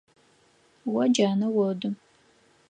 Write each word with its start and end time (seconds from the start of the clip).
О 1.01 1.03
джанэ 1.13 1.47
оды. 1.67 1.89